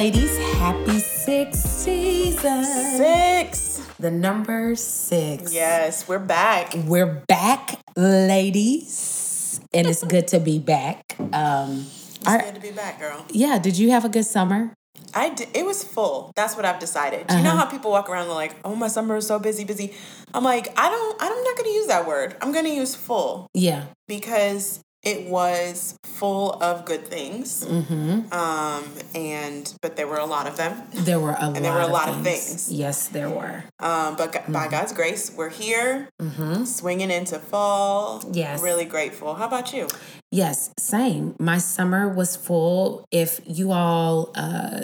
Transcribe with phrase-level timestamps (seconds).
[0.00, 2.64] Ladies, happy sixth season.
[2.96, 3.86] Six.
[3.98, 5.52] The number six.
[5.52, 6.72] Yes, we're back.
[6.86, 11.16] We're back, ladies, and it's good to be back.
[11.34, 11.84] Um,
[12.16, 13.26] It's our- good to be back, girl.
[13.30, 14.72] yeah, did you have a good summer?
[15.12, 16.32] I did, it was full.
[16.34, 17.26] That's what I've decided.
[17.26, 17.64] Do You know Uh-huh.
[17.66, 19.92] how people walk around and like, "Oh, my summer is so busy, busy."
[20.32, 21.16] I'm like, I don't.
[21.20, 22.36] I'm not going to use that word.
[22.40, 23.82] I'm going to use full Yeah.
[24.08, 27.64] because it was full of good things.
[27.66, 28.32] Mm-hmm.
[28.32, 28.84] Um,
[29.14, 30.82] and but there were a lot of them.
[30.92, 31.54] There were a lot.
[31.62, 32.46] there were a of lot of things.
[32.46, 32.72] things.
[32.72, 33.64] Yes, there were.
[33.78, 34.52] Um, but Mm-hmm.
[34.52, 38.22] by God's grace, we're here, hmm swinging into fall.
[38.32, 38.62] Yes.
[38.62, 39.34] really grateful.
[39.34, 39.88] How about you?
[40.30, 41.34] Yes, same.
[41.38, 43.04] My summer was full.
[43.10, 44.82] If you all uh,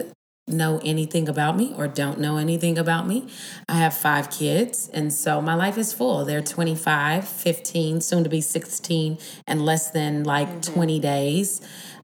[0.48, 3.28] know anything about me or don't know anything about me,
[3.69, 4.88] I have five kids.
[4.92, 6.25] And so my life is full.
[6.25, 11.61] They're 25, 15, soon to be 16, and less than like 20 days.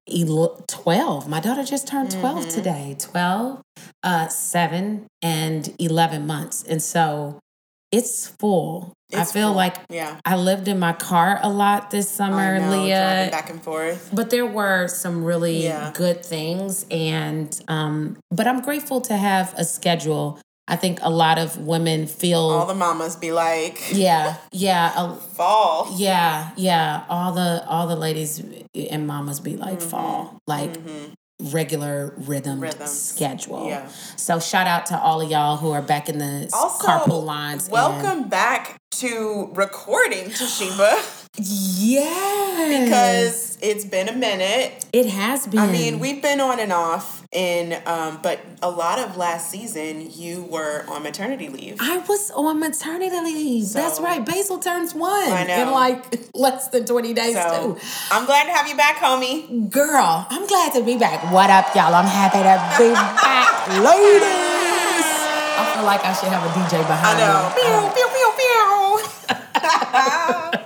[0.07, 1.29] 12.
[1.29, 2.97] My daughter just turned 12 today.
[2.99, 3.63] 12,
[4.03, 6.65] uh, 7, and 11 months.
[6.65, 7.42] And so
[7.93, 8.93] it's full.
[9.11, 9.57] It's I feel full.
[9.57, 10.19] like Yeah.
[10.25, 13.29] I lived in my car a lot this summer, know, Leah.
[13.31, 14.09] back and forth.
[14.13, 15.91] But there were some really Yeah.
[15.95, 20.39] good things, and um, but I'm grateful to have a schedule.
[20.69, 25.15] I think a lot of women feel, All the mamas be like, yeah, yeah, a,
[25.37, 25.89] fall.
[25.97, 27.05] yeah, yeah.
[27.11, 28.41] All the all the ladies
[28.91, 29.91] and mamas be like Mm-hmm.
[29.91, 30.73] fall, like
[31.51, 33.67] regular rhythm schedule.
[33.69, 33.89] Yeah.
[34.17, 37.65] So shout out to all of y'all who are back in the Also, carpool lines.
[37.65, 44.85] and- Welcome back to recording, Te'Sheba, yes, because it's been a minute.
[44.93, 45.59] it has been.
[45.61, 50.11] I mean, we've been on and off, in um, but a lot of last season
[50.11, 51.77] you were on maternity leave.
[51.81, 53.73] I was on maternity leave.
[53.73, 54.25] That's right.
[54.25, 55.63] Basil turns one I know.
[55.63, 56.05] in like
[56.35, 57.81] less than 20 days, So too.
[58.11, 59.71] I'm glad to have you back, homie.
[59.71, 61.33] Girl, I'm glad to be back.
[61.33, 61.95] What up, y'all?
[61.95, 62.93] I'm happy to be
[63.23, 65.07] back, ladies.
[65.55, 67.25] I feel like I should have a DJ behind me.
[67.25, 67.49] I know.
[67.49, 67.55] me.
[67.63, 68.53] Pew, pew, pew, pew.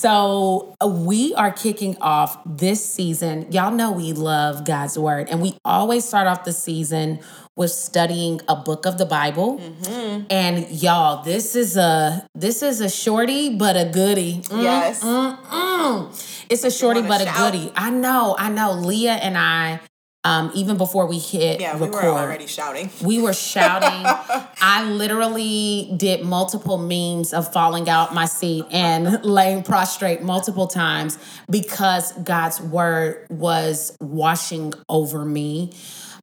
[0.00, 3.52] So uh, we are kicking off this season.
[3.52, 7.20] Y'all know we love God's word, and we always start off the season
[7.54, 9.58] with studying a book of the Bible.
[9.58, 10.24] Mm-hmm.
[10.30, 14.40] And y'all, this is a this is a shorty but a goodie.
[14.44, 15.04] Mm, Yes.
[15.04, 16.46] mm, mm.
[16.48, 17.52] It's a shorty but a shout?
[17.52, 17.70] goodie.
[17.76, 18.72] I know, I know.
[18.72, 19.80] Leah and I,
[20.24, 22.90] um, even before we hit Yeah, we record, were already shouting.
[23.02, 24.04] we were shouting.
[24.60, 31.18] I literally did multiple memes of falling out my seat and laying prostrate multiple times
[31.48, 35.72] because God's word was washing over me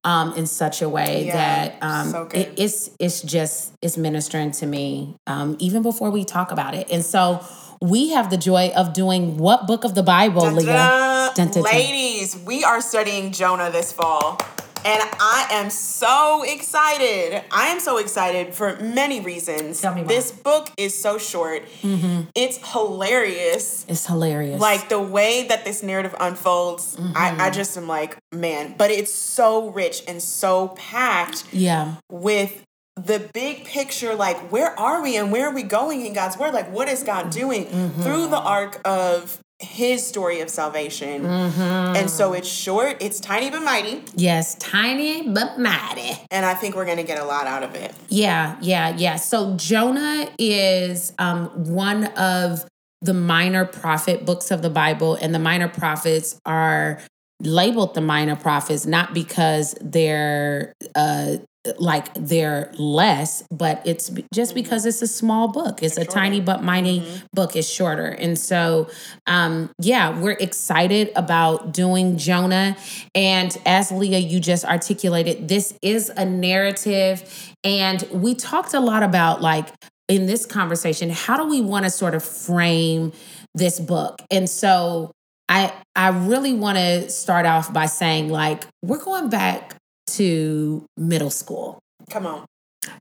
[0.03, 1.33] um, in such a way Yeah,
[1.69, 6.23] that um, so it- it's it's just it's ministering to me um, even before we
[6.23, 6.87] talk about it.
[6.91, 7.43] And so
[7.81, 10.65] we have the joy of doing what book of the Bible, Leah?
[10.65, 11.33] Da-da.
[11.33, 11.71] Dun, dun, dun.
[11.71, 14.39] Ladies, we are studying Jonah this fall.
[14.85, 17.43] And I am so excited.
[17.51, 19.81] I am so excited for many reasons.
[19.81, 20.07] Tell me more.
[20.07, 21.63] This book is so short.
[21.81, 22.27] Mhm.
[22.35, 23.85] It's hilarious.
[23.89, 24.61] It's hilarious.
[24.61, 27.17] Like the way that this narrative unfolds, Mm-hmm.
[27.17, 32.63] I, I just am like, man, but it's so rich and so packed yeah, with
[32.97, 36.53] the big picture like where are we and where are we going in God's word
[36.53, 38.01] like what is God doing Mm-hmm.
[38.03, 41.95] through the arc of his story of salvation Mm-hmm.
[41.95, 46.11] and so it's short it's tiny but mighty yes, tiny but mighty.
[46.31, 49.15] and I think we're going to get a lot out of it Yeah, yeah, yeah.
[49.15, 52.65] So Jonah is um, one of
[53.01, 56.99] the minor prophet books of the Bible, and the minor prophets are
[57.41, 61.37] labeled the minor prophets not because they're uh,
[61.77, 65.83] like they're less, but it's just because it's a small book.
[65.83, 67.55] It's a tiny but mighty book.
[67.55, 68.89] It's shorter, and so
[69.25, 72.77] um, yeah, we're excited about doing Jonah.
[73.15, 79.03] And as Leah, you just articulated, this is a narrative, and we talked a lot
[79.03, 79.69] about like
[80.07, 83.11] in this conversation, how do we want to sort of frame
[83.53, 84.21] this book?
[84.31, 85.11] And so
[85.49, 89.76] I I really want to start off by saying like we're going back
[90.07, 91.79] to middle school.
[92.09, 92.45] come on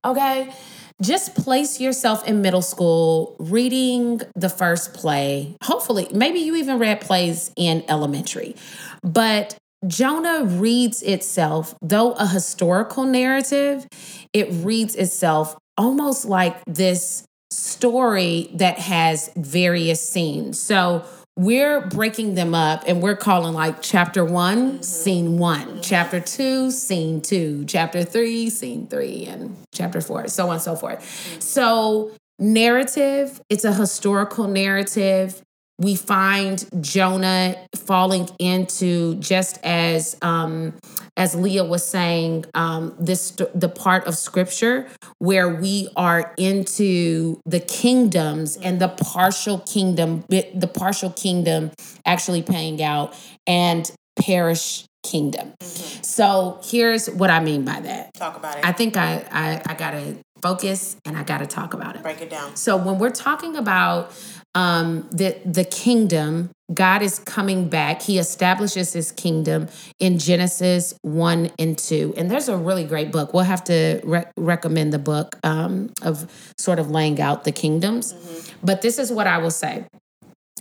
[0.05, 0.53] Okay.
[1.01, 5.57] just place yourself in middle school reading the first play.
[5.63, 8.57] Hopefully, maybe you even read plays in elementary.
[9.03, 9.57] But
[9.87, 13.87] Jonah reads itself, though a historical narrative,
[14.33, 20.61] it reads itself almost like this story that has various scenes.
[20.61, 21.05] So
[21.37, 24.83] we're breaking them up and we're calling like chapter one, mm-hmm.
[24.83, 25.81] scene one, mm-hmm.
[25.81, 30.75] chapter two, scene two, chapter three, scene three, and chapter four, so on and so
[30.75, 31.01] forth.
[31.01, 31.41] Mm-hmm.
[31.41, 35.43] So, narrative, it's a historical narrative
[35.79, 40.75] we find Jonah falling into just as um,
[41.17, 44.87] as Leah was saying um, this the part of Scripture
[45.19, 51.71] where we are into the kingdoms and the partial kingdom the partial kingdom
[52.05, 53.15] actually paying out
[53.47, 55.55] and perish kingdom.
[55.61, 56.03] Mm-hmm.
[56.03, 58.15] So here's what I mean by that.
[58.15, 58.65] Talk about it.
[58.65, 62.03] I think I I, I gotta focus and I gotta talk about it.
[62.03, 62.57] Break it down.
[62.57, 64.13] So when we're talking about
[64.57, 66.51] um, the the kingdom.
[66.75, 68.03] God is coming back.
[68.03, 69.69] He establishes his kingdom
[70.01, 73.33] in Genesis one and two, and there's a really great book.
[73.33, 78.13] We'll have to re- recommend the book um, of sort of laying out the kingdoms.
[78.13, 78.67] Mm-hmm.
[78.67, 79.85] But this is what I will say: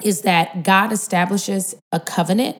[0.03, 2.57] is that God establishes a covenant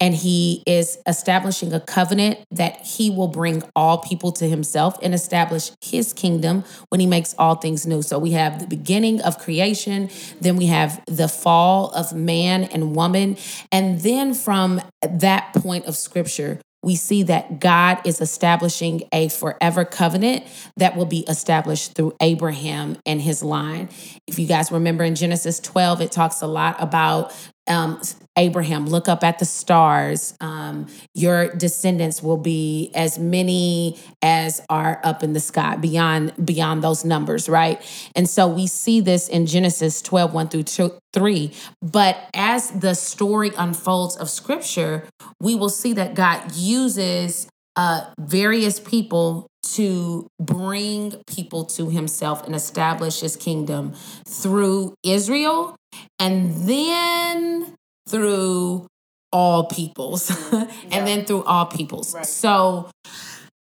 [0.00, 5.14] and he is establishing a covenant that he will bring all people to himself and
[5.14, 8.02] establish his kingdom when he makes all things new.
[8.02, 12.94] So we have the beginning of creation, then we have the fall of man and
[12.94, 13.36] woman,
[13.72, 19.84] and then from that point of scripture, we see that God is establishing a forever
[19.84, 20.44] covenant
[20.76, 23.90] that will be established through Abraham and his line.
[24.26, 27.34] If you guys remember in Genesis 12, it talks a lot about
[27.66, 28.00] um,
[28.36, 30.34] Abraham, look up at the stars.
[30.40, 36.82] Um, your descendants will be as many as are up in the sky, beyond beyond
[36.82, 37.82] those numbers, right?
[38.14, 41.52] And so we see this in Genesis 12, 1 through 2, 3.
[41.82, 45.04] But as the story unfolds of scripture,
[45.40, 52.54] we will see that God uses uh, various people to bring people to himself and
[52.54, 53.92] establish his kingdom
[54.26, 55.76] through Israel
[56.18, 57.74] and then
[58.08, 58.86] through
[59.32, 62.14] all peoples and then through all peoples.
[62.14, 62.26] Right.
[62.26, 62.90] So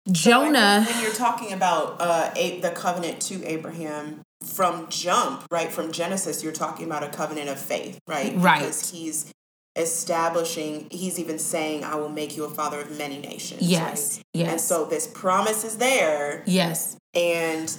[0.10, 5.72] Jonah so when you're talking about uh the covenant to Abraham from jump, right?
[5.72, 8.34] From Genesis, you're talking about a covenant of faith, right?
[8.38, 8.60] Right.
[8.60, 9.34] Because he's
[9.78, 14.26] establishing he's even saying i will make you a father of many nations yes right?
[14.34, 17.78] yes and so this promise is there yes and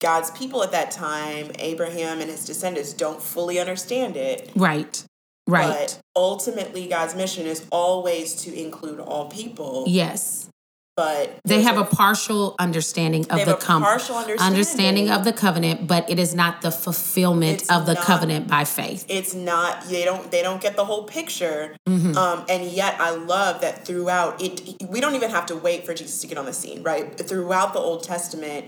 [0.00, 5.04] god's people at that time abraham and his descendants don't fully understand it right
[5.46, 10.48] right but ultimately god's mission is always to include all people yes
[10.96, 14.46] but they have a, a, partial understanding of the com- partial understanding.
[14.46, 15.10] understanding.
[15.10, 18.64] of the covenant, but it is not the fulfillment it's of the not, covenant by
[18.64, 19.04] faith.
[19.06, 21.76] It's not they don't they don't get the whole picture.
[21.86, 22.16] Mm-hmm.
[22.16, 25.92] Um, and yet I love that throughout it we don't even have to wait for
[25.92, 27.18] Jesus to get on the scene, right?
[27.18, 28.64] Throughout the Old Testament,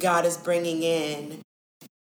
[0.00, 1.40] God is bringing in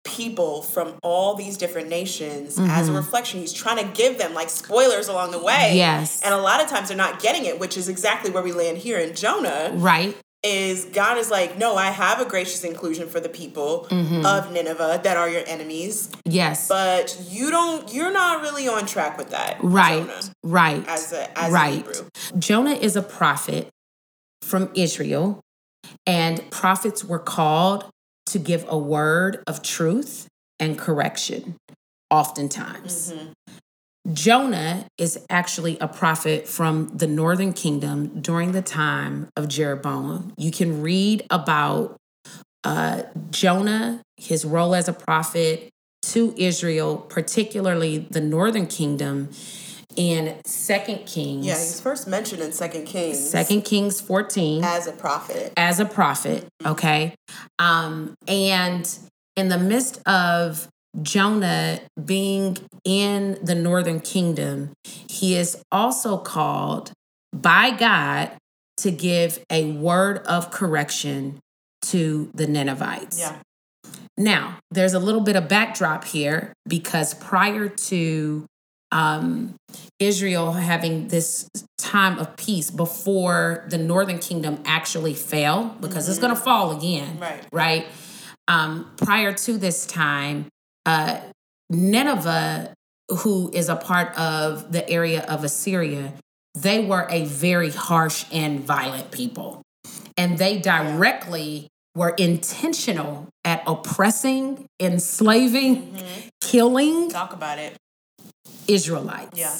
[0.03, 2.69] people from all these different nations mm-hmm.
[2.69, 2.97] as a mm-hmm.
[2.97, 3.39] reflection.
[3.39, 5.73] He's trying to give them like spoilers along the way.
[5.75, 6.21] Yes.
[6.23, 8.77] And a lot of times they're not getting it, which is exactly where we land
[8.77, 9.71] here in Jonah.
[9.73, 10.15] Right.
[10.41, 14.25] Is God is like, no, I have a gracious inclusion for the people mm-hmm.
[14.25, 16.09] of Nineveh that are your enemies.
[16.23, 16.69] Yes.
[16.69, 19.57] But you don't you're not really on track with that.
[19.61, 19.99] Right.
[19.99, 20.87] Jonah, right.
[20.87, 21.85] As a as right.
[22.33, 23.67] A Jonah is a prophet
[24.41, 25.41] from Israel,
[26.05, 27.89] and prophets were called
[28.31, 30.27] to give a word of truth
[30.59, 31.55] and correction,
[32.09, 33.13] oftentimes.
[33.13, 33.31] Mm-hmm.
[34.13, 40.33] Jonah is actually a prophet from the northern kingdom during the time of Jeroboam.
[40.37, 41.97] You can read about
[42.63, 45.69] uh, Jonah, his role as a prophet
[46.03, 49.29] to Israel, particularly the northern kingdom,
[49.95, 51.45] in Second Kings.
[51.45, 53.29] Yeah, he's first mentioned in Second Kings.
[53.29, 54.63] Second Kings 14.
[54.63, 55.53] As a prophet.
[55.57, 56.71] As a prophet, mm-hmm.
[56.71, 57.15] okay?
[57.57, 58.97] Um, and
[59.35, 60.67] in the midst of
[61.01, 66.91] Jonah being in the northern kingdom, he is also called
[67.33, 68.31] by God
[68.77, 71.39] to give a word of correction
[71.81, 73.19] to the Ninevites.
[73.19, 73.35] Yeah.
[74.17, 78.45] Now, there's a little bit of backdrop here because prior to
[78.91, 79.55] um,
[79.99, 86.11] Israel having this time of peace before the northern kingdom actually fell, because mm-hmm.
[86.11, 87.45] it's going to fall again, right?
[87.51, 87.87] Right.
[88.47, 90.47] Um, prior to this time,
[90.85, 91.19] uh,
[91.69, 92.73] Nineveh,
[93.19, 96.13] who is a part of the area of Assyria,
[96.55, 99.61] they were a very harsh and violent people,
[100.17, 105.95] and they directly were intentional at oppressing, enslaving,
[106.41, 107.77] killing Talk about it.
[108.67, 109.37] Israelites.
[109.37, 109.55] Yeah.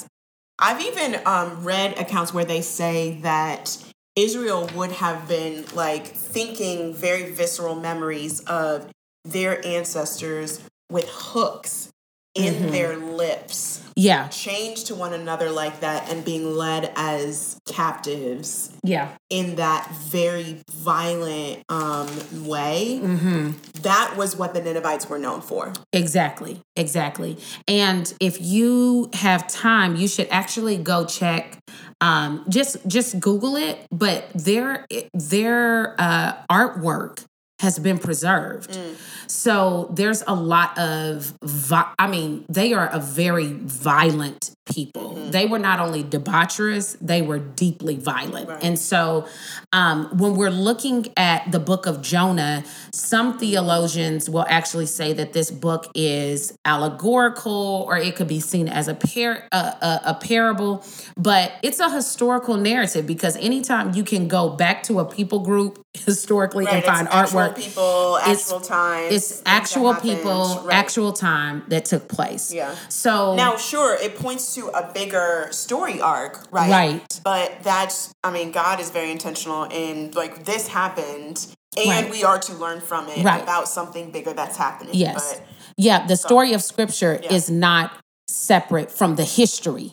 [0.58, 3.76] I've even um, read accounts where they say that
[4.14, 8.90] Israel would have been like thinking very visceral memories of
[9.24, 11.90] their ancestors with hooks
[12.34, 14.28] in their lips, Yeah.
[14.28, 19.08] chained to one another like that, and being led as captives Yeah.
[19.30, 22.08] in that very violent um,
[22.46, 23.00] way.
[23.02, 23.50] Mm-hmm.
[23.82, 25.72] That was what the Ninevites were known for.
[25.92, 27.36] Exactly, exactly.
[27.66, 31.58] And if you have time, you should actually go check.
[32.00, 37.24] Um, just just Google it, but their their uh, artwork
[37.60, 38.78] has been preserved.
[39.26, 45.14] So there's a lot of, vi- I mean, they are a very violent people.
[45.30, 48.48] They were not only debaucherous, they were deeply violent.
[48.48, 48.64] Right.
[48.64, 49.26] And so
[49.72, 55.32] um, when we're looking at the book of Jonah, some theologians will actually say that
[55.32, 60.14] this book is allegorical or it could be seen as a, par- a, a, a
[60.14, 60.84] parable,
[61.16, 65.84] but it's a historical narrative because anytime you can go back to a people group
[65.94, 69.12] historically and it's find artwork, people, it's- actual times.
[69.14, 70.74] it's things that actual people, Right.
[70.76, 72.52] actual time that took place.
[72.52, 72.74] Yeah.
[72.88, 76.70] So Now, sure, it points to a bigger story arc, right?
[76.70, 77.20] Right.
[77.24, 82.10] But that's, I mean, God is very intentional in like this happened, and Right.
[82.10, 83.42] we are to learn from it Right.
[83.42, 84.94] about something bigger that's happening.
[84.94, 85.32] Yes.
[85.34, 85.42] But
[85.76, 87.32] yeah, the story of scripture Yeah.
[87.32, 87.92] is not
[88.28, 89.92] separate from the history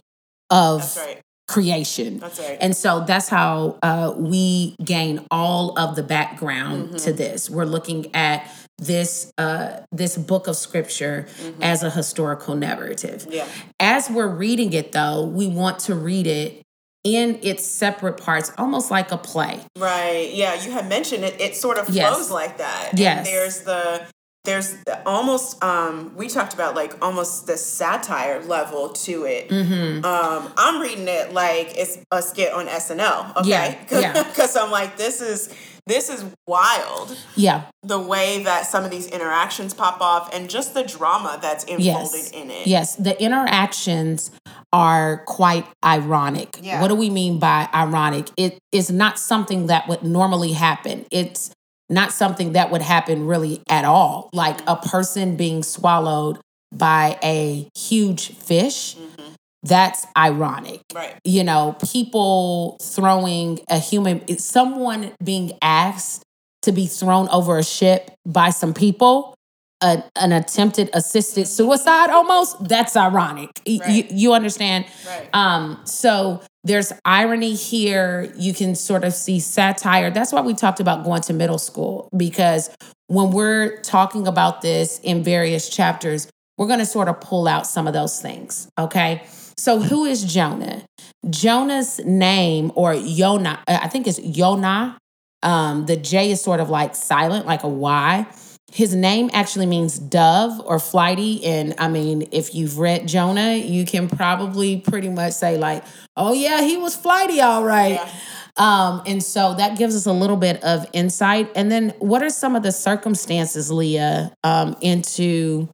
[0.52, 1.22] of that's right.
[1.48, 2.20] Creation.
[2.20, 2.58] That's right.
[2.60, 6.96] And so that's how uh, we gain all of the background Mm-hmm.
[6.98, 7.50] to this.
[7.50, 11.28] We're looking at this uh, this book of scripture
[11.62, 13.22] as a historical narrative.
[13.22, 13.32] Mm-hmm.
[13.32, 13.48] Yeah.
[13.80, 16.62] As we're reading it, though, we want to read it
[17.04, 19.62] in its separate parts, almost like a play.
[19.78, 20.30] Right.
[20.34, 20.62] Yeah.
[20.64, 21.40] You had mentioned it.
[21.40, 22.14] It sort of Yes.
[22.14, 22.92] flows like that.
[22.96, 23.18] Yes.
[23.20, 24.06] And there's the
[24.48, 24.76] there's
[25.06, 29.50] almost um we talked about like almost the satire level to it.
[29.50, 30.04] Mm-hmm.
[30.06, 33.36] Um I'm reading it like it's a skit on SNL.
[33.38, 33.50] Okay.
[33.50, 34.24] Yeah, yeah.
[34.24, 35.54] Because I'm like this is
[35.86, 37.18] this is wild.
[37.36, 37.64] Yeah.
[37.84, 41.86] The way that some of these interactions pop off and just the drama that's enfolded
[41.86, 42.32] Yes.
[42.32, 42.68] in it.
[42.68, 44.32] Yes, the interactions
[44.74, 46.60] are quite ironic.
[46.62, 46.82] Yeah.
[46.82, 48.30] What do we mean by ironic?
[48.36, 51.06] It is not something that would normally happen.
[51.10, 51.52] It's
[51.90, 54.30] not something that would happen really at all.
[54.34, 56.40] Like a person being swallowed
[56.74, 58.96] by a huge fish.
[58.96, 59.34] Mm-hmm.
[59.64, 60.82] That's ironic.
[60.94, 61.16] Right.
[61.24, 66.24] You know, people throwing a human, someone being asked
[66.64, 69.34] to be thrown over a ship by some people,
[69.82, 73.50] a, an attempted assisted suicide almost, that's ironic.
[73.68, 73.90] Right.
[73.90, 74.86] You, you understand?
[75.06, 75.30] Right.
[75.34, 78.34] Um, so there's irony here.
[78.36, 80.10] You can sort of see satire.
[80.10, 82.70] That's why we talked about going to middle school, because
[83.08, 87.68] when we're talking about this in various chapters, we're going to sort of pull out
[87.68, 88.68] some of those things.
[88.78, 89.24] Okay.
[89.58, 90.84] So who is Jonah?
[91.30, 94.98] Jonah's name, or Yonah, uh, I think it's Yonah.
[95.44, 98.28] Um, the J is sort of like silent, like a Y.
[98.72, 101.44] His name actually means dove or flighty.
[101.46, 105.84] And I mean, if you've read Jonah, you can probably pretty much say, like,
[106.16, 107.94] oh, yeah, he was flighty, all right.
[107.94, 108.10] Yeah.
[108.58, 111.50] Um, and so that gives us a little bit of insight.
[111.56, 115.70] And then what are some of the circumstances, Leah, um, into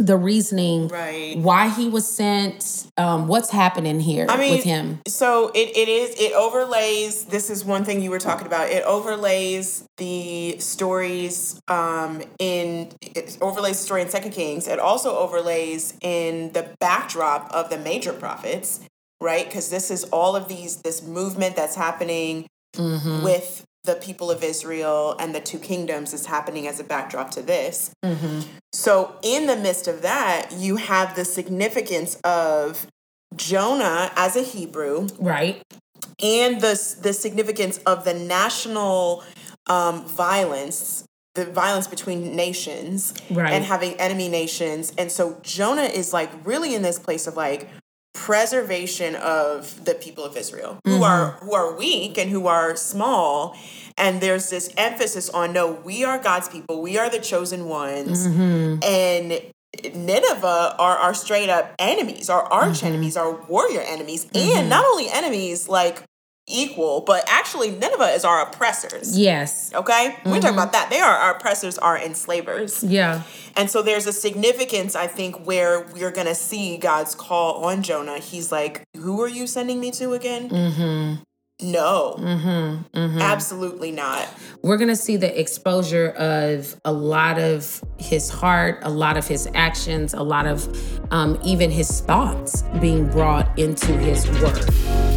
[0.00, 1.36] the reasoning Right.
[1.38, 2.86] why he was sent?
[2.96, 5.00] Um, what's happening here I mean, with him?
[5.06, 7.24] So it, it is it overlays.
[7.26, 8.70] This is one thing you were talking about.
[8.70, 14.66] It overlays the stories um, in it overlays the story in Second Kings.
[14.68, 18.80] It also overlays in the backdrop of the major prophets,
[19.20, 19.44] right?
[19.46, 23.24] Because this is all of these this movement that's happening Mm-hmm.
[23.24, 27.42] with the people of Israel and the two kingdoms is happening as a backdrop to
[27.42, 27.90] this.
[28.04, 28.40] Mm-hmm.
[28.72, 32.86] So, in the midst of that, you have the significance of
[33.36, 35.62] Jonah as a Hebrew Right.
[36.22, 39.24] and the, the significance of the national
[39.66, 43.52] um, violence, the violence between nations Right.
[43.52, 44.92] and having enemy nations.
[44.98, 47.68] And so, Jonah is like really in this place of like,
[48.20, 51.02] preservation of the people of Israel who mm-hmm.
[51.02, 53.56] are who are weak and who are small.
[53.96, 56.82] And there's this emphasis on no we are God's people.
[56.82, 58.28] We are the chosen ones.
[58.28, 58.84] Mm-hmm.
[58.84, 59.42] And
[59.94, 62.88] Nineveh are our straight up enemies our arch mm-hmm.
[62.88, 64.26] enemies our warrior enemies.
[64.34, 66.02] And not only enemies like
[66.50, 69.70] equal but actually Nineveh is our oppressors Yes.
[69.74, 73.22] okay we talk about that they are our oppressors our enslavers Yeah.
[73.56, 77.82] and so there's a significance, I think, where we're going to see God's call on
[77.82, 78.18] Jonah.
[78.18, 80.48] He's like, Who are you sending me to again?
[80.48, 81.22] Mm-hmm.
[81.62, 82.16] No,
[83.20, 84.26] absolutely not.
[84.62, 89.26] We're going to see the exposure of a lot of his heart, a lot of
[89.26, 90.68] his actions, a lot of
[91.12, 95.09] um, even his thoughts being brought into his work.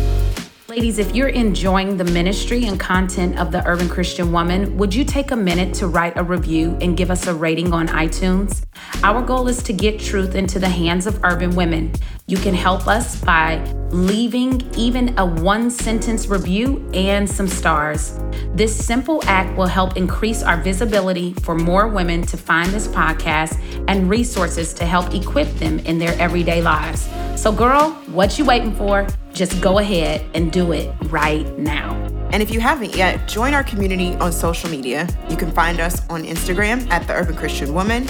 [0.75, 5.05] Ladies, if you're enjoying the ministry and content of the Urban Christian Woman, would you
[5.05, 8.65] take a minute to write a review and give us a rating on iTunes?
[9.03, 11.93] Our goal is to get truth into the hands of urban women.
[12.25, 13.61] You can help us by
[13.91, 18.17] leaving even a one sentence review and some stars.
[18.55, 23.59] This simple act will help increase our visibility for more women to find this podcast
[23.89, 27.09] and resources to help equip them in their everyday lives.
[27.35, 29.05] So, girl, what you waiting for?
[29.33, 31.93] Just go ahead and do it right now.
[32.31, 35.09] And if you haven't yet, join our community on social media.
[35.29, 38.05] You can find us on Instagram at The Urban Christian Woman,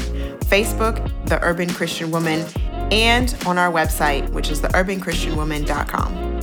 [0.45, 2.45] Facebook, The Urban Christian Woman,
[2.93, 6.41] and on our website, which is theurbanchristianwoman.com.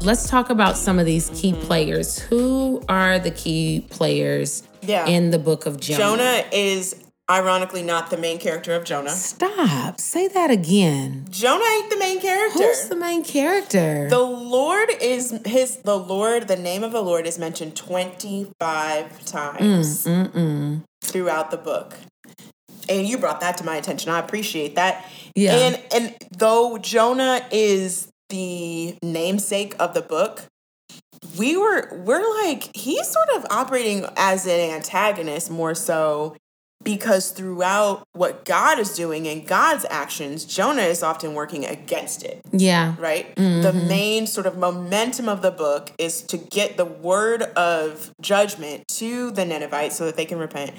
[0.00, 2.18] Let's talk about some of these key players.
[2.18, 5.06] Who are the key players Yeah.
[5.06, 5.98] in the book of Jonah?
[5.98, 6.96] Jonah is
[7.32, 9.10] ironically not the main character of Jonah.
[9.10, 9.98] Stop.
[10.00, 11.26] Say that again.
[11.30, 12.58] Jonah ain't the main character.
[12.58, 14.08] Who's the main character?
[14.10, 20.04] The Lord is his the Lord, the name of the Lord is mentioned 25 times
[20.04, 20.82] mm, mm, mm.
[21.02, 21.96] throughout the book.
[22.88, 24.10] And you brought that to my attention.
[24.10, 25.06] I appreciate that.
[25.34, 25.54] Yeah.
[25.54, 30.44] And and though Jonah is the namesake of the book,
[31.38, 36.36] we were we're like he's sort of operating as an antagonist more so
[36.84, 42.42] because throughout what God is doing and God's actions, Jonah is often working against it
[42.52, 42.94] yeah.
[42.98, 43.34] right?
[43.36, 43.88] The mm-hmm.
[43.88, 49.30] main sort of momentum of the book is to get the word of judgment to
[49.30, 50.72] the Ninevites so that they can repent.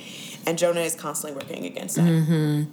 [0.46, 2.06] And Jonah is constantly working against that.
[2.06, 2.72] Mm-hmm.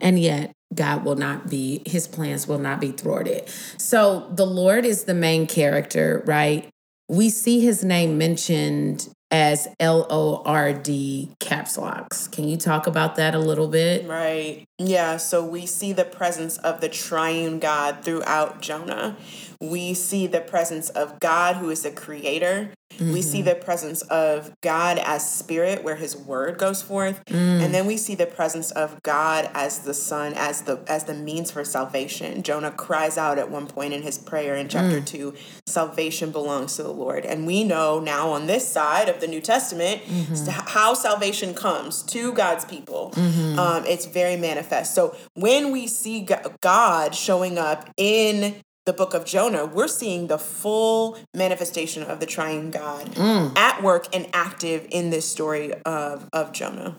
[0.00, 3.48] And yet, God will not be, his plans will not be thwarted.
[3.78, 6.68] So the Lord is the main character, right?
[7.08, 12.28] We see his name mentioned as L O R D caps locks.
[12.28, 14.06] Can you talk about that a little bit?
[14.06, 14.64] Right.
[14.78, 15.16] Yeah.
[15.16, 19.16] So we see the presence of the triune God throughout Jonah.
[19.60, 22.70] We see the presence of God, who is the creator.
[23.00, 23.48] We see mm-hmm.
[23.48, 27.24] the presence of God as spirit, where his word goes forth.
[27.26, 27.62] Mm.
[27.64, 31.14] And then we see the presence of God as the Son, as the as the
[31.14, 32.42] means for salvation.
[32.42, 35.06] Jonah cries out at one point in his prayer in chapter mm.
[35.06, 35.34] two,
[35.66, 37.24] salvation belongs to the Lord.
[37.24, 40.50] And we know now on this side of the New Testament s- mm-hmm.
[40.68, 43.12] how salvation comes to God's people.
[43.14, 43.58] Mm-hmm.
[43.58, 44.94] Um, it's very manifest.
[44.94, 46.26] So when we see
[46.60, 52.26] God showing up in the book of Jonah, we're seeing the full manifestation of the
[52.26, 53.10] triune God
[53.56, 56.98] at work and active in this story of, of Jonah.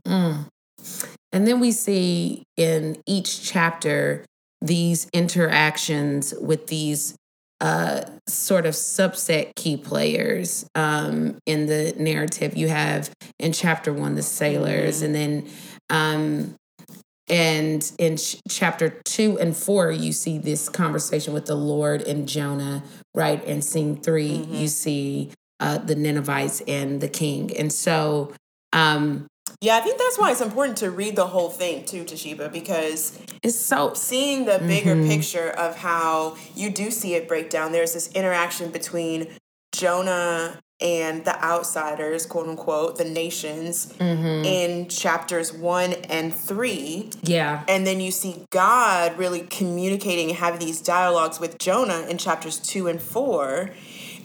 [1.32, 4.26] And then we see in each chapter
[4.62, 7.16] these interactions with these
[7.62, 12.58] uh, sort of subset key players um, in the narrative.
[12.58, 15.48] You have in chapter one the sailors, and then
[15.90, 16.56] um,
[17.28, 22.28] and in ch- chapter two and four you see this conversation with the Lord and
[22.28, 22.84] Jonah,
[23.14, 23.44] right?
[23.46, 28.34] And scene 3 you see uh, the Ninevites and the king, and so.
[28.74, 29.28] Um,
[29.62, 33.18] Yeah, I think that's why it's important to read the whole thing too, Te'Sheba, because
[33.42, 37.72] it's so seeing the bigger picture of how you do see it break down.
[37.72, 39.28] There's this interaction between
[39.72, 44.46] Jonah and the outsiders, quote unquote, the nations, mm-hmm.
[44.46, 47.10] in chapters one and three.
[47.22, 47.64] yeah.
[47.68, 52.60] And then you see God really communicating and having these dialogues with Jonah in chapters
[52.60, 53.72] two and four.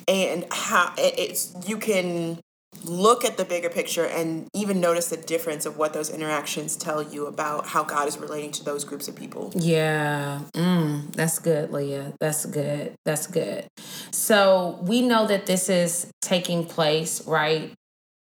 [0.08, 2.40] And how it's you can
[2.84, 7.02] look at the bigger picture and even notice the difference of what those interactions tell
[7.02, 9.52] you about how God is relating to those groups of people.
[9.54, 12.14] Yeah, mm, that's good, Leah.
[12.20, 12.94] That's good.
[13.04, 13.66] That's good.
[14.10, 17.72] So we know that this is taking place, right?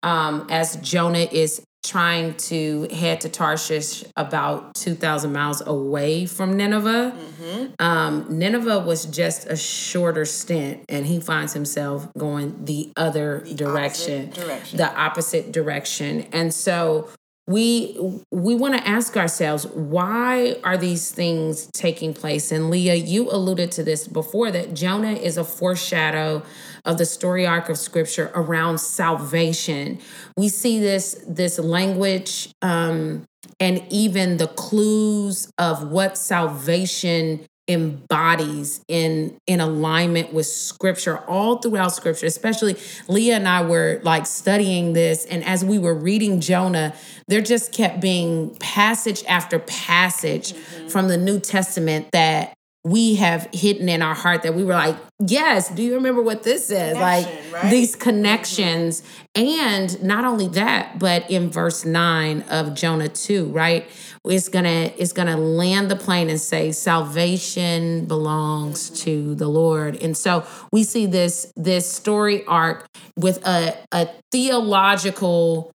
[0.04, 7.16] Um, as Jonah is trying to head to Tarshish about 2,000 miles away from Nineveh.
[7.80, 14.32] Um, Nineveh was just a shorter stint, and he finds himself going the other direction,
[14.32, 14.78] direction.
[14.78, 16.28] the opposite direction.
[16.34, 17.10] And so
[17.48, 17.98] we
[18.30, 23.72] we want to ask ourselves why are these things taking place and leah you alluded
[23.72, 26.44] to this before that jonah is a foreshadow
[26.88, 30.00] of the story arc of scripture around salvation.
[30.36, 33.26] We see this this language um
[33.60, 41.90] and even the clues of what salvation embodies in in alignment with scripture all throughout
[41.94, 42.78] scripture especially
[43.10, 46.94] leah and i were like studying this and as we were reading jonah
[47.28, 50.54] there just kept being passage after passage
[50.88, 54.96] from the new testament that we have hidden in our heart that we were like,
[55.20, 56.96] yes, do you remember what this says?
[56.96, 57.70] Like right?
[57.70, 58.02] these mm-hmm.
[58.02, 59.04] connections.
[59.36, 63.86] And not only that, but in verse 9 of Jonah 2, right?
[64.26, 68.96] It's gonna it's gonna land the plane and say salvation belongs mm-hmm.
[69.04, 69.96] to the Lord.
[70.02, 72.86] And so we see this this story arc
[73.18, 75.72] with a, a theological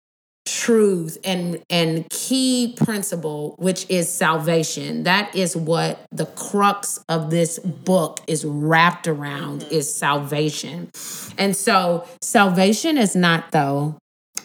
[0.46, 5.04] truth and and key principle which is salvation.
[5.04, 9.74] That is what the crux of this book is wrapped around mm-hmm.
[9.74, 10.90] is salvation.
[11.38, 13.96] And so salvation is not though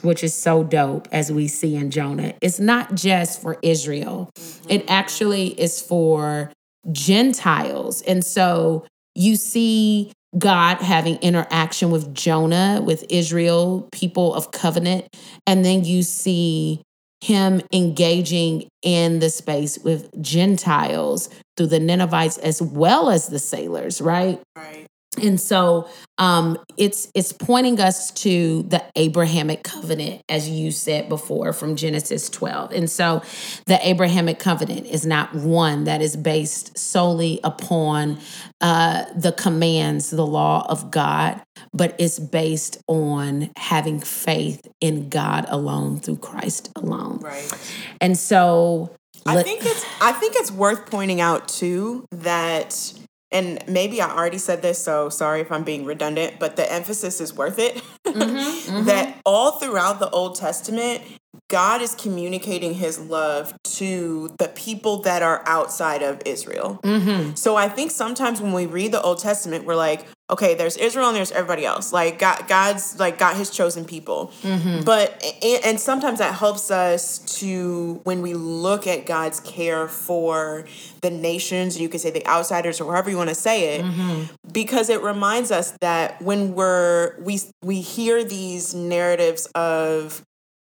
[0.02, 2.34] which is so dope as we see in Jonah.
[2.42, 4.30] It's not just for Israel.
[4.36, 4.72] Mm-hmm.
[4.72, 6.52] It actually is for
[6.92, 8.02] Gentiles.
[8.04, 15.08] And so you see God having interaction with Jonah, with Israel, people of covenant.
[15.48, 16.82] And then you see
[17.22, 24.02] him engaging in the space with Gentiles through the Ninevites as well as the sailors,
[24.02, 24.42] right?
[24.56, 24.86] Right.
[25.22, 31.54] And so um, it's it's pointing us to the Abrahamic covenant, as you said before,
[31.54, 32.72] from Genesis 12.
[32.72, 33.22] And so
[33.66, 38.20] the Abrahamic covenant is not one that is based solely upon
[38.62, 41.42] uh, the commands, the law of God,
[41.74, 47.20] but it's based on having faith in God alone through Christ alone.
[47.20, 47.52] Right.
[48.00, 52.94] And so I let- think it's I think it's worth pointing out too that
[53.36, 57.20] and maybe I already said this, so sorry if I'm being redundant, but the emphasis
[57.20, 57.76] is worth it.
[58.06, 58.86] Mm-hmm, mm-hmm.
[58.86, 61.04] that all throughout the Old Testament,
[61.50, 66.80] God is communicating his love to the people that are outside of Israel.
[66.84, 67.36] Mm-hmm.
[67.36, 71.08] So I think sometimes when we read the Old Testament, we're like, okay, there's Israel
[71.08, 71.94] and there's everybody else.
[71.94, 74.32] Like God, God's like got his chosen people.
[74.42, 74.84] Mm-hmm.
[74.84, 80.66] But and, and sometimes that helps us to when we look at God's care for
[81.02, 84.34] the nations, you could say the outsiders or however you want to say it, mm-hmm.
[84.52, 90.24] because it reminds us that when we're we we hear these narratives of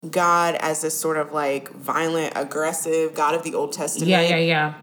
[0.09, 4.09] God as this sort of like violent, aggressive God of the Old Testament.
[4.09, 4.75] yeah, yeah, yeah.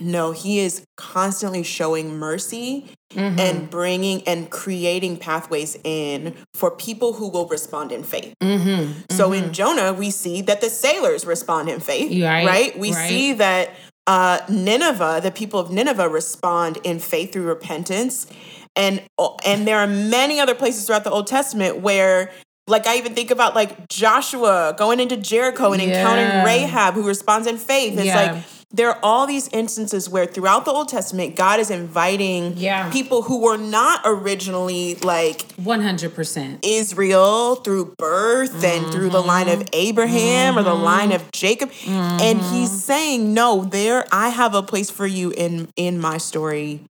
[0.00, 3.40] No, he is constantly showing mercy Mm-hmm.
[3.40, 8.34] and bringing and creating pathways in for people who will respond in faith.
[8.40, 8.92] Mm-hmm.
[9.10, 13.08] So in Jonah, we see that the sailors respond in faith, Right, We right.
[13.08, 13.70] see that
[14.06, 18.28] uh, Nineveh, the people of Nineveh, respond in faith through repentance,
[18.76, 19.02] and
[19.44, 22.30] and there are many other places throughout the Old Testament where.
[22.68, 25.88] Like I even think about like Joshua going into Jericho and Yeah.
[25.98, 27.94] encountering Rahab who responds in faith.
[27.94, 28.32] It's Yeah.
[28.34, 32.90] like there are all these instances where throughout the Old Testament God is inviting Yeah.
[32.90, 36.58] people who were not originally like 100%.
[36.62, 42.40] Israel through birth and through the line of Abraham or the line of Jacob and
[42.40, 46.82] he's saying no there I have a place for you in in my story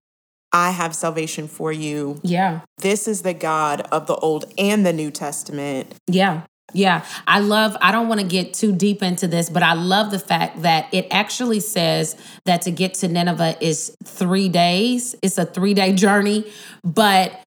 [0.53, 2.59] I have salvation for you Yeah.
[2.77, 6.41] this is the God of the Old and the New Testament Yeah.
[6.73, 7.05] Yeah.
[7.27, 10.19] I love, I don't want to get too deep into this, but I love the
[10.19, 15.15] fact that it actually says that to get to Nineveh is three days.
[15.21, 16.51] It's a three day journey.
[16.83, 17.43] But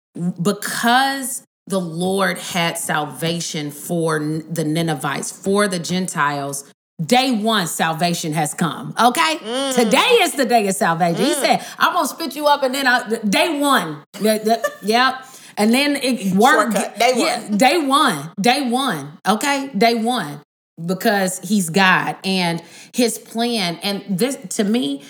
[0.41, 6.71] because the Lord had salvation for the Ninevites, for the Gentiles,
[7.03, 8.93] day one salvation has come.
[8.99, 9.35] Okay?
[9.37, 9.75] Mm.
[9.75, 11.23] Today is the day of salvation.
[11.23, 11.41] He mm.
[11.41, 14.03] said, I'm going to spit you up and then I, day one.
[14.19, 15.25] Yep.
[15.59, 16.73] And then it worked.
[16.73, 16.97] Shortcut.
[16.97, 17.19] Day one.
[17.19, 18.31] Yeah, day one.
[18.41, 19.17] Day one.
[19.27, 19.69] Okay?
[19.77, 20.41] Day one.
[20.83, 23.77] Because he's God and his plan.
[23.83, 25.03] And this, to me,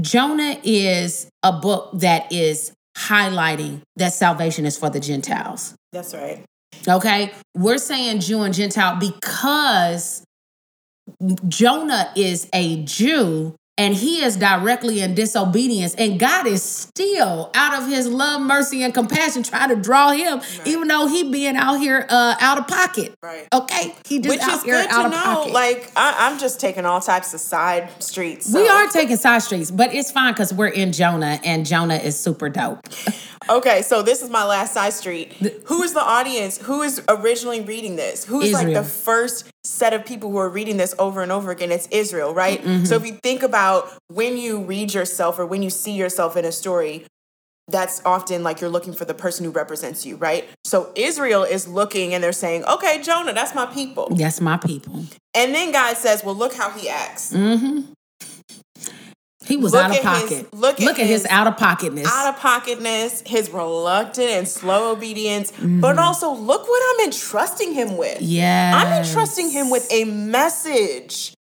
[0.00, 5.74] Jonah is a book that is highlighting that salvation is for the Gentiles.
[5.92, 6.44] that's right
[6.86, 7.32] Okay?
[7.56, 10.24] We're saying Jew and Gentile because
[11.48, 17.80] Jonah is a Jew and he is directly in disobedience, and God is still out
[17.80, 21.76] of his love, mercy, and compassion trying to draw him, even though he being out
[21.76, 23.14] here uh, out of pocket.
[23.22, 23.48] Right.
[23.50, 25.52] Okay, he just which out is here good out to of know pocket.
[25.54, 29.70] like I, I'm just taking all types of side streets we are taking side streets,
[29.70, 32.80] but it's fine because we're in Jonah, and Jonah is super dope.
[33.50, 35.32] Okay, so this is my last side street.
[35.64, 36.58] Who is the audience?
[36.58, 38.24] Who is originally reading this?
[38.24, 41.50] Who is like the first set of people who are reading this over and over
[41.50, 41.72] again?
[41.72, 42.62] It's Israel, right?
[42.62, 42.84] Mm-hmm.
[42.84, 46.44] So if you think about when you read yourself or when you see yourself in
[46.44, 47.04] a story,
[47.66, 50.48] that's often like you're looking for the person who represents you, right?
[50.64, 54.08] So Israel is looking and they're saying, okay, Jonah, that's my people.
[54.10, 55.04] That's my people.
[55.34, 57.32] And then God says, well, look how he acts.
[57.32, 57.92] Mm-hmm.
[59.50, 60.54] He was Look out of at his- pocket.
[60.54, 62.06] look at his, his out of pocketness.
[62.06, 65.80] out of pocketness, his reluctant and slow obedience, Mm-hmm.
[65.80, 68.22] but also look what I'm entrusting him with.
[68.22, 68.72] yeah.
[68.76, 71.34] I'm entrusting him with a message.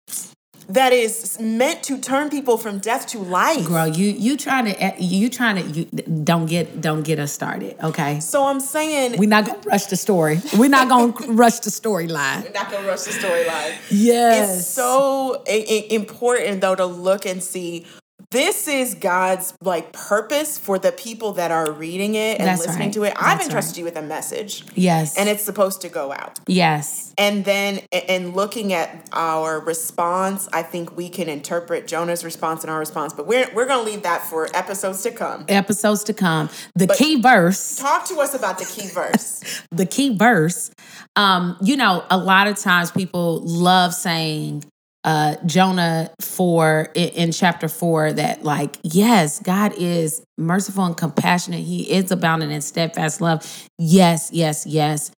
[0.68, 3.66] That is meant to turn people from death to life.
[3.66, 5.84] Girl, you you trying to eh, you trying to you
[6.24, 8.20] don't get don't get us started, okay?
[8.20, 10.40] So I'm saying We're not gonna rush the story.
[10.58, 12.42] We're not gonna rush the storyline.
[12.44, 13.74] we're not gonna rush the storyline.
[13.90, 14.58] Yes.
[14.60, 17.86] It's so i- i- important though to look and see
[18.30, 22.88] this is God's like purpose for the people that are reading it and That's listening
[22.88, 22.94] right.
[22.94, 23.14] to it.
[23.16, 23.78] I've That's entrusted right.
[23.78, 24.64] you with a message.
[24.74, 25.16] Yes.
[25.16, 26.40] And it's supposed to go out.
[26.46, 27.14] yes.
[27.18, 32.70] And then and looking at our response, I think we can interpret Jonah's response and
[32.70, 35.44] our response, but we're we're gonna leave that for episodes to come.
[35.48, 36.50] Episodes to come.
[36.74, 37.76] The key verse.
[37.76, 39.62] Talk to us about the key verse.
[39.70, 40.70] the key verse,
[41.14, 44.64] um, you know, a lot of times people love saying
[45.06, 51.60] uh Jonah 4 in, in chapter 4 that like yes, God is merciful and compassionate.
[51.60, 53.68] He is abounding in steadfast love.
[53.78, 55.10] Yes, yes, yes.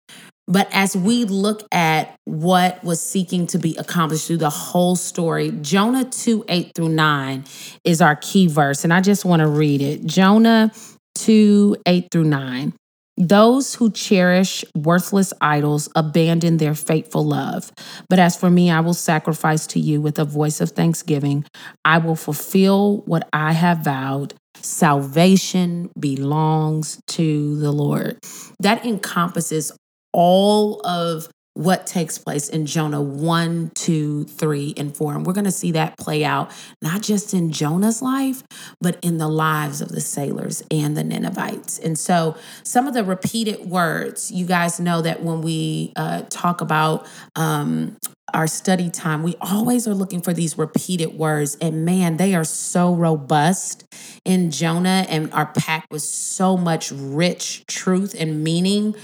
[0.49, 5.51] But as we look at what was seeking to be accomplished through the whole story,
[5.61, 7.45] Jonah 2 8 through 9
[7.85, 8.85] is our key verse.
[8.85, 10.05] And I just want to read it.
[10.07, 10.71] Jonah
[11.17, 12.73] 2 8 through 9.
[13.17, 17.73] Those who cherish worthless idols abandon their faithful love.
[18.09, 21.45] But as for me, I will sacrifice to you with a voice of thanksgiving.
[21.85, 24.35] I will fulfill what I have vowed.
[24.57, 28.19] Salvation belongs to the Lord.
[28.61, 29.73] That encompasses
[30.13, 35.15] all of what takes place in Jonah 1, 2, 3, and 4.
[35.15, 36.51] And we're going to see that play out
[36.83, 38.43] not just in Jonah's life,
[38.79, 41.79] but in the lives of the sailors and the Ninevites.
[41.79, 46.61] And so, some of the repeated words, you guys know that when we uh, talk
[46.61, 47.97] about um,
[48.35, 51.57] our study time, we always are looking for these repeated words.
[51.63, 53.85] And man, they are so robust
[54.27, 58.95] in Jonah and are packed with so much rich truth and meaning.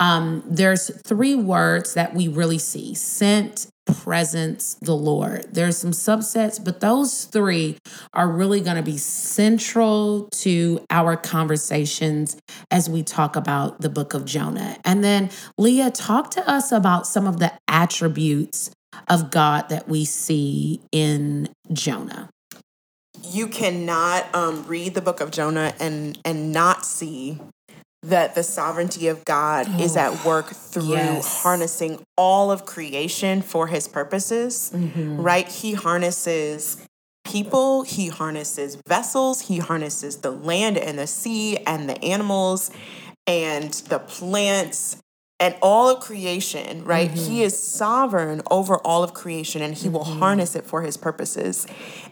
[0.00, 5.48] Um, there's three words that we really see sent, presence, the Lord.
[5.52, 7.76] There's some subsets, but those three
[8.14, 12.36] are really going to be central to our conversations
[12.70, 14.78] as we talk about the book of Jonah.
[14.84, 18.70] And then, Leah, talk to us about some of the attributes
[19.08, 22.30] of God that we see in Jonah.
[23.22, 27.38] you cannot um, read the book of Jonah and and not see
[28.02, 31.42] that the sovereignty of God is at oh, work through Yes.
[31.42, 34.70] harnessing all of creation for his purposes.
[34.74, 35.20] Mm-hmm.
[35.20, 35.46] Right?
[35.48, 36.78] He harnesses
[37.24, 42.70] people, he harnesses vessels, he harnesses the land and the sea and the animals
[43.26, 44.96] and the plants
[45.40, 47.10] and all of creation, right?
[47.10, 47.42] He mm-hmm.
[47.42, 50.18] is sovereign over all of creation and he will mm-hmm.
[50.18, 51.66] harness it for his purposes.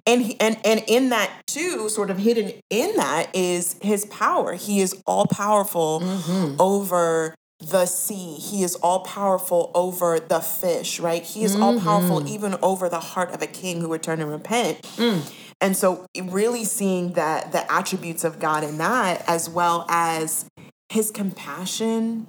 [0.06, 4.54] And he, and and in that too, sort of hidden in that is his power.
[4.54, 6.56] He is all powerful mm-hmm.
[6.58, 8.36] over the sea.
[8.36, 11.22] He is all powerful over the fish, right?
[11.22, 14.30] He is all powerful even over the heart of a king who would turn and
[14.30, 14.82] repent.
[14.96, 15.28] Mm.
[15.60, 20.48] And so really seeing that the attributes of God in that as well as
[20.88, 22.28] his compassion,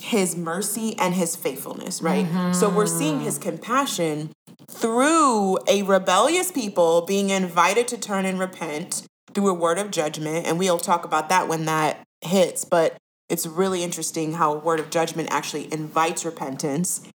[0.00, 2.26] his mercy and his faithfulness, right?
[2.54, 2.76] So mm-hmm.
[2.76, 4.30] we're seeing his compassion
[4.70, 10.46] through a rebellious people being invited to turn and repent through a word of judgment.
[10.46, 12.64] And we'll talk about that when that hits.
[12.64, 12.96] But
[13.28, 17.08] it's really interesting how a word of judgment actually invites repentance.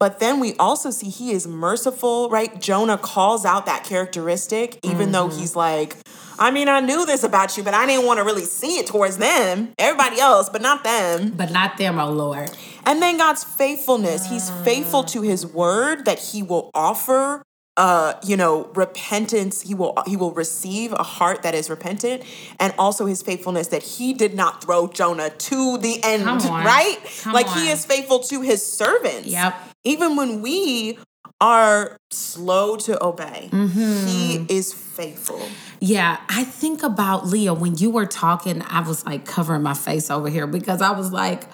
[0.00, 2.60] But then we also see he is merciful, right?
[2.60, 5.38] Jonah calls out that characteristic, even though mm-hmm.
[5.38, 5.96] he's like,
[6.38, 8.86] I mean, I knew this about you, but I didn't want to really see it
[8.86, 11.30] towards them, everybody else, but not them.
[11.36, 12.50] But not them, oh Lord.
[12.84, 14.28] And then God's faithfulness.
[14.28, 17.42] He's faithful to his word that he will offer
[17.78, 22.22] uh you know repentance he will he will receive a heart that is repentant
[22.60, 26.66] and also his faithfulness that he did not throw jonah to the end Come on.
[26.66, 29.54] right Come like he is faithful to his servants Yep.
[29.84, 30.98] even when we
[31.42, 33.50] are slow to obey.
[33.50, 34.06] Mm-hmm.
[34.06, 35.42] he is faithful.
[35.80, 40.08] Yeah, I think about Leah when you were talking, I was like covering my face
[40.08, 41.48] over here because I was like,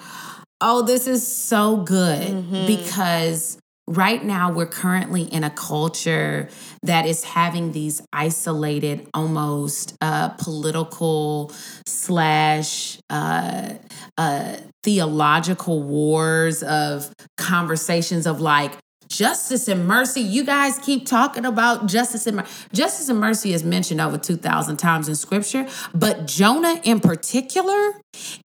[0.61, 6.47] oh, this is so good because right now we're currently in a culture
[6.83, 11.51] that is having these isolated almost uh, political
[11.87, 13.73] slash uh,
[14.19, 18.73] uh, theological wars of conversations of like
[19.09, 20.21] justice and mercy.
[20.21, 22.67] You guys keep talking about justice and mercy.
[22.73, 27.99] Justice and mercy is mentioned over 2,000 times in scripture, but Jonah in particular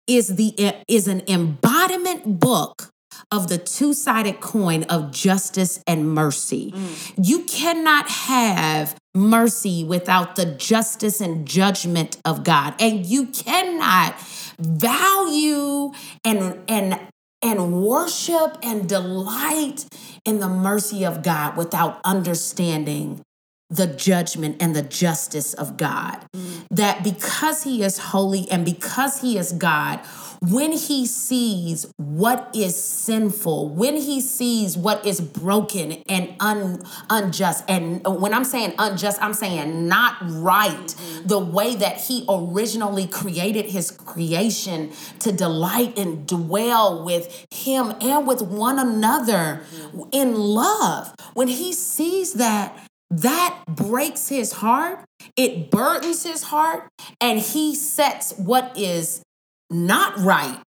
[0.06, 2.92] is the is an embodiment book
[3.30, 6.72] of the two-sided coin of justice and mercy.
[6.72, 7.26] Mm.
[7.26, 12.74] You cannot have mercy without the justice and judgment of God.
[12.78, 14.18] And you cannot
[14.58, 15.92] value
[16.24, 17.00] and and
[17.42, 19.86] and worship and delight
[20.24, 23.22] in the mercy of God without understanding
[23.68, 26.24] the judgment and the justice of God.
[26.36, 26.66] Mm.
[26.70, 30.00] That because He is holy and because He is God,
[30.42, 37.64] when he sees what is sinful, when he sees what is broken and un, unjust,
[37.68, 41.28] and when I'm saying unjust, I'm saying not right, mm-hmm.
[41.28, 48.26] the way that he originally created his creation to delight and dwell with him and
[48.26, 50.00] with one another mm-hmm.
[50.10, 51.14] in love.
[51.34, 52.76] When he sees that,
[53.10, 55.04] that breaks his heart,
[55.36, 56.88] it burdens his heart,
[57.20, 59.22] and he sets what is
[59.72, 60.60] not right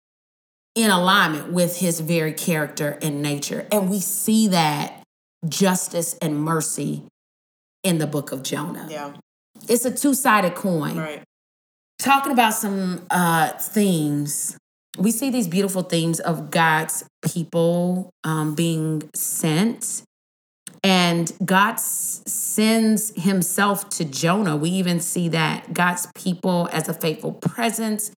[0.75, 3.65] in alignment with his very character and nature.
[3.71, 5.03] And we see that
[5.47, 7.03] justice and mercy
[7.83, 8.87] in the book of Jonah.
[8.89, 9.13] Yeah.
[9.69, 10.97] It's a two sided coin.
[10.97, 11.23] Right.
[11.97, 14.57] Talking about some uh, themes,
[14.97, 20.03] we see these beautiful themes of God's people um, being sent.
[20.83, 24.57] And God sends himself to Jonah.
[24.57, 28.11] We even see that God's people as a faithful presence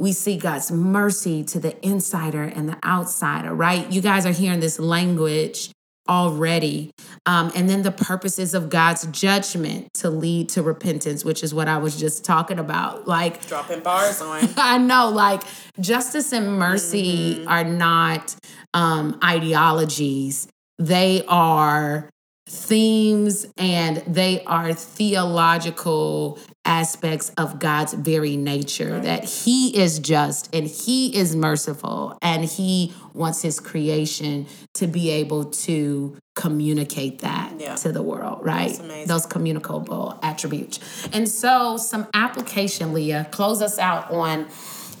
[0.00, 3.92] we see God's mercy to the insider and the outsider, right?
[3.92, 5.70] You guys are hearing this language
[6.08, 6.90] already.
[7.26, 11.68] Um, and then the purposes of God's judgment to lead to repentance, which is what
[11.68, 13.06] I was just talking about.
[13.06, 14.48] Like dropping bars on.
[14.56, 15.42] I know, like
[15.78, 17.48] justice and mercy mm-hmm.
[17.48, 18.34] are not
[18.72, 22.08] um, ideologies, they are
[22.48, 26.38] themes and they are theological
[26.70, 29.02] aspects of God's very nature right.
[29.02, 35.10] that He is just and He is merciful and He wants His creation to be
[35.10, 37.74] able to communicate that yeah.
[37.74, 38.80] to the world, right?
[39.06, 40.78] Those communicable attributes.
[41.12, 44.46] And so, some application, Leah, close us out on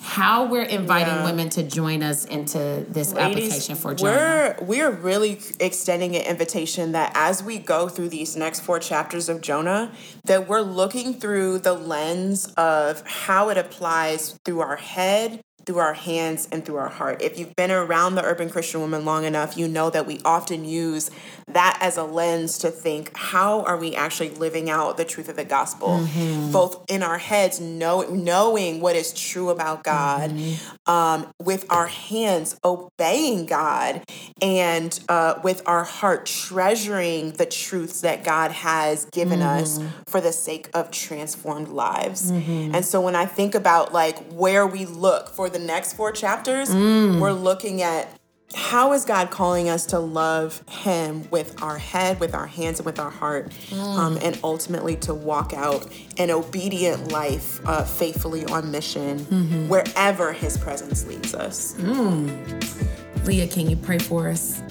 [0.02, 1.24] how we're inviting yeah.
[1.24, 4.56] women to join us into this Ladies, application for Jonah.
[4.60, 9.28] We're we're really extending an invitation that as we go through these next four chapters
[9.28, 9.92] of Jonah,
[10.24, 15.94] that we're looking through the lens of how it applies through our head, through our
[15.94, 17.22] hands and through our heart.
[17.22, 20.64] If you've been around the urban Christian woman long enough, you know that we often
[20.64, 21.10] use
[21.48, 25.36] that as a lens to think how are we actually living out the truth of
[25.36, 26.52] the gospel, mm-hmm.
[26.52, 30.90] both in our heads, know, knowing what is true about God, mm-hmm.
[30.90, 34.02] um, with our hands obeying God,
[34.40, 39.62] and uh, with our heart treasuring the truths that God has given mm-hmm.
[39.62, 42.30] us for the sake of transformed lives.
[42.30, 42.74] Mm-hmm.
[42.74, 46.70] And so when I think about like where we look for the next four chapters,
[46.70, 47.20] mm.
[47.20, 48.08] we're looking at
[48.54, 52.86] how is God calling us to love Him with our head, with our hands, and
[52.86, 53.76] with our heart, mm.
[53.76, 55.86] um, and ultimately to walk out
[56.18, 59.68] an obedient life uh, faithfully on mission mm-hmm.
[59.68, 61.74] wherever His presence leads us?
[61.74, 63.26] Mm.
[63.26, 64.62] Leah, can you pray for us?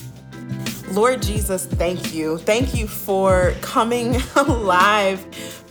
[0.91, 2.39] Lord Jesus, thank you.
[2.39, 5.23] Thank you for coming alive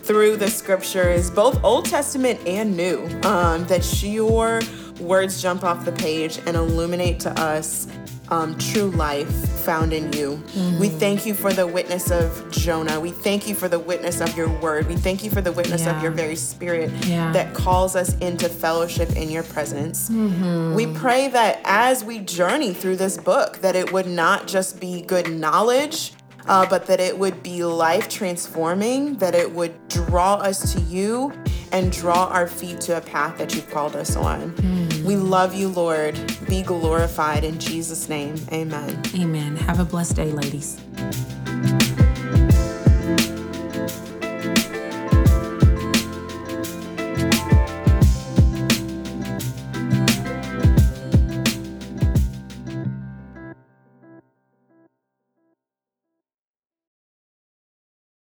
[0.09, 4.61] through the scriptures, both Old Testament and New, um, that your
[5.01, 7.87] words jump off the page and illuminate to us
[8.31, 9.31] um, true life
[9.61, 10.37] found in you.
[10.37, 10.79] Mm-hmm.
[10.79, 13.01] We thank you for the witness of Jonah.
[13.01, 14.87] We thank you for the witness of your word.
[14.87, 15.97] We thank you for the witness yeah.
[15.97, 17.33] of your very spirit yeah.
[17.33, 20.11] that calls us into fellowship in your presence.
[20.11, 20.75] Mm-hmm.
[20.75, 25.03] We pray that as we journey through this book, that it would not just be
[25.03, 26.13] good knowledge,
[26.49, 31.33] uh, but that it would be life transforming, that it would draw us to you
[31.73, 34.53] and draw our feet to a path that you've called us on.
[34.53, 35.03] Mm.
[35.03, 36.19] We love you, Lord.
[36.49, 38.35] Be glorified in Jesus' name.
[38.53, 39.03] Amen.
[39.15, 39.57] Amen.
[39.57, 40.81] Have a blessed day, ladies.